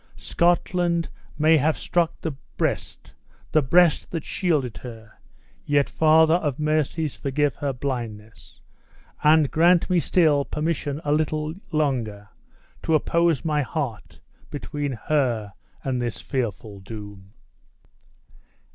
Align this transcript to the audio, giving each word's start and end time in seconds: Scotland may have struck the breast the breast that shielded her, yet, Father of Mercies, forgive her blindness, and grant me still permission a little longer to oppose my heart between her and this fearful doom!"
Scotland 0.15 1.09
may 1.37 1.57
have 1.57 1.77
struck 1.77 2.19
the 2.21 2.31
breast 2.57 3.13
the 3.51 3.61
breast 3.61 4.09
that 4.09 4.23
shielded 4.25 4.77
her, 4.77 5.19
yet, 5.63 5.91
Father 5.91 6.33
of 6.37 6.57
Mercies, 6.57 7.13
forgive 7.13 7.57
her 7.57 7.71
blindness, 7.71 8.61
and 9.23 9.51
grant 9.51 9.91
me 9.91 9.99
still 9.99 10.43
permission 10.43 11.01
a 11.05 11.11
little 11.11 11.53
longer 11.71 12.29
to 12.81 12.95
oppose 12.95 13.45
my 13.45 13.61
heart 13.61 14.19
between 14.49 14.93
her 14.93 15.53
and 15.83 16.01
this 16.01 16.19
fearful 16.19 16.79
doom!" 16.79 17.33